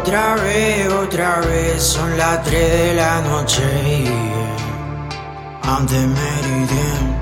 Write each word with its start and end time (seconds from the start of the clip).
Otra 0.00 0.36
vez, 0.36 0.88
otra 0.92 1.40
vez, 1.40 1.82
son 1.82 2.16
las 2.16 2.44
3 2.44 2.72
de 2.72 2.94
la 2.94 3.20
noche. 3.20 4.04
Antes 5.62 6.06
meridian. 6.06 7.18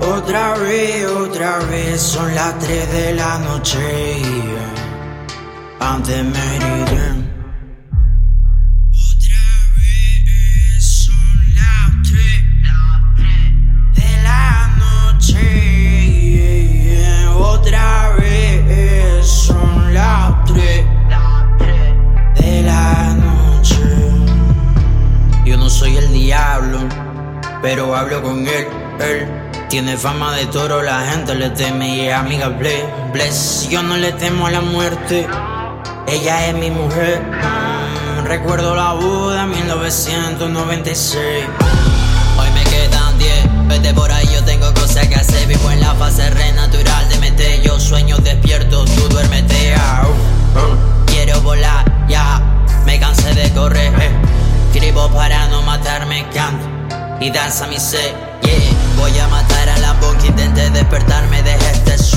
Otra 0.00 0.54
vez, 0.54 1.04
otra 1.06 1.58
vez, 1.70 2.00
son 2.00 2.32
las 2.32 2.58
3 2.60 2.92
de 2.92 3.14
la 3.14 3.38
noche. 3.38 4.22
Antes 5.80 6.24
meridian. 6.24 7.33
Pero 27.64 27.96
hablo 27.96 28.22
con 28.22 28.46
él. 28.46 28.66
Él 29.00 29.26
tiene 29.70 29.96
fama 29.96 30.36
de 30.36 30.44
toro, 30.46 30.82
la 30.82 31.00
gente 31.06 31.34
le 31.34 31.48
teme 31.48 31.96
y 31.96 32.00
es 32.08 32.14
amiga 32.14 32.48
bless, 32.50 32.84
bless. 33.10 33.68
Yo 33.70 33.82
no 33.82 33.96
le 33.96 34.12
temo 34.12 34.46
a 34.46 34.50
la 34.50 34.60
muerte, 34.60 35.26
ella 36.06 36.46
es 36.46 36.54
mi 36.54 36.70
mujer. 36.70 37.22
Mm, 37.22 38.26
recuerdo 38.26 38.76
la 38.76 38.92
boda 38.92 39.46
1996. 39.46 41.24
Hoy 42.38 42.50
me 42.52 42.64
quedan 42.64 43.18
10, 43.18 43.68
vete 43.68 43.94
por 43.94 44.12
ahí, 44.12 44.28
yo 44.30 44.44
tengo 44.44 44.72
cosas 44.74 45.08
que 45.08 45.14
hacer. 45.14 45.48
Vivo 45.48 45.70
en 45.70 45.80
la 45.80 45.94
fase 45.94 46.28
re 46.28 46.52
natural 46.52 47.08
de 47.08 47.18
mente. 47.18 47.62
Yo 47.64 47.80
sueño 47.80 48.18
despierto, 48.18 48.84
tú 48.84 49.08
duérmete. 49.08 49.74
ah, 49.74 50.04
y 57.24 57.30
danza 57.30 57.66
mi 57.66 57.78
ser. 57.78 58.14
Yeah, 58.42 58.96
voy 58.96 59.18
a 59.18 59.26
matar 59.28 59.68
a 59.70 59.78
la 59.78 59.94
boca, 59.94 60.26
intenté 60.26 60.68
despertarme 60.70 61.42
de 61.42 61.54
este 61.54 61.96
sueño. 61.96 62.13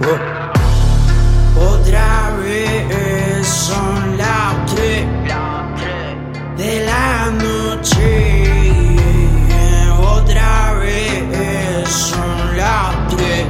Cabo. 0.00 0.12
Otra 1.72 2.36
vez 2.42 3.46
son 3.46 4.16
las 4.18 4.66
3 4.74 5.06
de 6.58 6.84
la 6.84 7.30
noche. 7.30 8.42
Otra 9.98 10.74
vez 10.74 11.88
son 11.88 12.56
las 12.56 13.08
3 13.16 13.46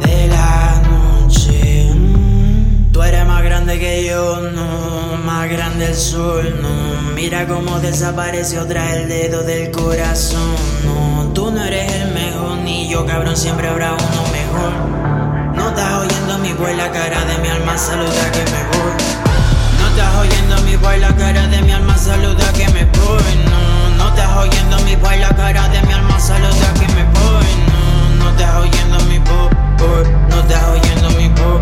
de 0.00 0.28
la 0.28 0.82
noche. 0.90 1.90
Mm, 1.94 2.92
Tú 2.92 3.02
eres 3.02 3.26
más 3.26 3.42
grande 3.42 3.78
que 3.78 4.04
yo, 4.06 4.40
no, 4.52 5.16
más 5.24 5.48
grande 5.50 5.86
el 5.86 5.94
sol, 5.94 6.58
no. 6.62 7.12
Mira 7.14 7.46
cómo 7.46 7.78
desapareció 7.80 8.66
tras 8.66 8.92
el 8.96 9.08
dedo 9.08 9.42
del 9.42 9.70
corazón, 9.70 10.54
no. 10.84 11.32
Tú 11.34 11.50
no 11.50 11.62
eres 11.64 11.92
el 11.92 12.12
mejor, 12.12 12.58
ni 12.58 12.88
yo, 12.88 13.04
cabrón, 13.06 13.36
siempre 13.36 13.68
habrá 13.68 13.92
uno 13.94 14.17
saluda 17.78 18.32
que 18.32 18.44
me 18.50 18.62
voy. 18.72 18.92
No 19.78 19.86
estás 19.88 20.14
oyendo 20.16 20.60
mi 20.62 20.76
voz, 20.76 20.98
la 20.98 21.14
cara 21.14 21.46
de 21.46 21.62
mi 21.62 21.72
alma 21.72 21.96
saluda 21.96 22.52
que 22.52 22.68
me 22.70 22.84
voy. 22.84 23.22
No, 23.50 23.96
no 23.96 24.08
estás 24.08 24.36
oyendo 24.36 24.78
mi 24.80 24.96
voz, 24.96 25.16
la 25.18 25.28
cara 25.28 25.68
de 25.68 25.80
mi 25.82 25.92
alma 25.92 26.18
saluda 26.18 26.74
que 26.74 26.88
me 26.94 27.04
voy. 27.04 27.46
No, 27.70 28.24
no 28.24 28.30
estás 28.30 28.56
oyendo 28.56 28.98
mi 29.04 29.18
voz, 29.18 29.50
no 30.28 30.40
estás 30.40 30.64
oyendo 30.64 31.10
mi 31.10 31.28
voz, 31.28 31.60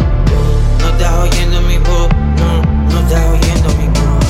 no 0.81 0.89
estás 0.89 1.13
oyendo 1.19 1.61
mi 1.61 1.79
voz, 1.79 2.09
no, 2.39 2.63
no 2.91 3.01
estás 3.01 3.25
oyendo 3.27 3.69
mi 3.75 3.89
voz. 3.89 4.25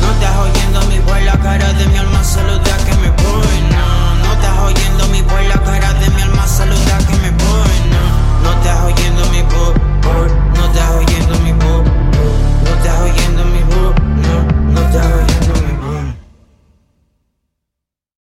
No 0.00 0.12
estás 0.12 0.36
oyendo 0.36 0.80
mi 0.86 0.98
voz, 1.00 1.22
la 1.22 1.36
cara 1.40 1.72
de 1.72 1.86
mi 1.86 1.98
alma 1.98 2.22
saluda 2.22 2.76
que 2.86 2.87